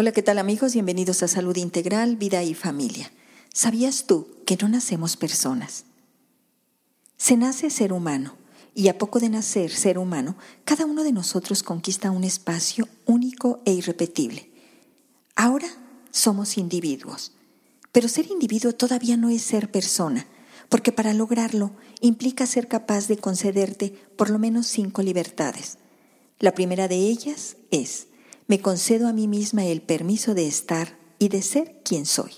[0.00, 0.74] Hola, ¿qué tal amigos?
[0.74, 3.10] Bienvenidos a Salud Integral, Vida y Familia.
[3.52, 5.86] ¿Sabías tú que no nacemos personas?
[7.16, 8.36] Se nace ser humano
[8.76, 13.60] y a poco de nacer ser humano, cada uno de nosotros conquista un espacio único
[13.64, 14.48] e irrepetible.
[15.34, 15.66] Ahora
[16.12, 17.32] somos individuos,
[17.90, 20.28] pero ser individuo todavía no es ser persona,
[20.68, 25.76] porque para lograrlo implica ser capaz de concederte por lo menos cinco libertades.
[26.38, 28.07] La primera de ellas es
[28.48, 32.32] me concedo a mí misma el permiso de estar y de ser quien soy,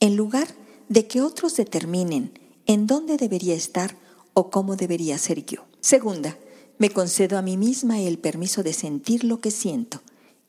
[0.00, 0.48] en lugar
[0.88, 2.32] de que otros determinen
[2.64, 3.96] en dónde debería estar
[4.32, 5.66] o cómo debería ser yo.
[5.80, 6.38] Segunda,
[6.78, 10.00] me concedo a mí misma el permiso de sentir lo que siento,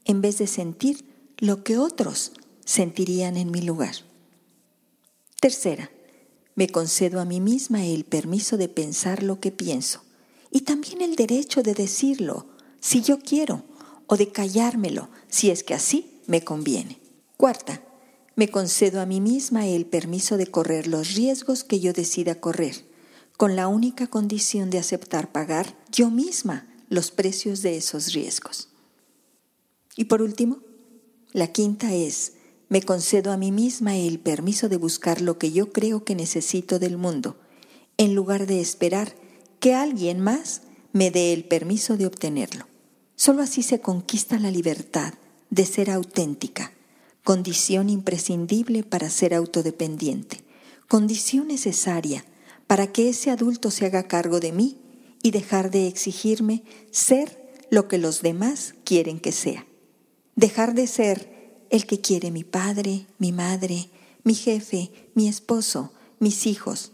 [0.06, 1.04] en vez de sentir
[1.38, 2.32] lo que otros
[2.64, 3.96] sentirían en mi lugar.
[5.42, 5.92] Tercera,
[6.56, 10.02] me concedo a mí misma el permiso de pensar lo que pienso
[10.50, 12.48] y también el derecho de decirlo
[12.80, 13.64] si yo quiero
[14.08, 17.00] o de callármelo si es que así me conviene.
[17.38, 17.84] Cuarta,
[18.36, 22.86] me concedo a mí misma el permiso de correr los riesgos que yo decida correr,
[23.36, 28.70] con la única condición de aceptar pagar yo misma los precios de esos riesgos.
[29.96, 30.60] Y por último,
[31.34, 32.34] la quinta es,
[32.70, 36.80] me concedo a mí misma el permiso de buscar lo que yo creo que necesito
[36.80, 37.38] del mundo,
[37.98, 39.16] en lugar de esperar
[39.60, 40.62] que alguien más
[40.94, 42.68] me dé el permiso de obtenerlo.
[43.18, 45.16] Solo así se conquista la libertad
[45.50, 46.72] de ser auténtica,
[47.24, 50.44] condición imprescindible para ser autodependiente,
[50.88, 52.24] condición necesaria
[52.68, 54.78] para que ese adulto se haga cargo de mí
[55.24, 59.66] y dejar de exigirme ser lo que los demás quieren que sea.
[60.36, 63.90] Dejar de ser el que quiere mi padre, mi madre,
[64.24, 66.92] mi jefe, mi esposo, mis hijos.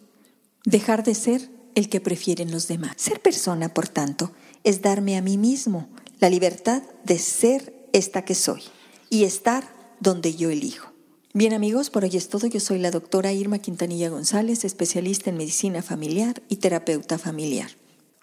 [0.64, 2.94] Dejar de ser el que prefieren los demás.
[2.96, 4.32] Ser persona, por tanto,
[4.64, 5.90] es darme a mí mismo
[6.24, 8.62] la libertad de ser esta que soy
[9.10, 9.68] y estar
[10.00, 10.90] donde yo elijo.
[11.34, 12.48] Bien amigos, por hoy es todo.
[12.48, 17.72] Yo soy la doctora Irma Quintanilla González, especialista en medicina familiar y terapeuta familiar.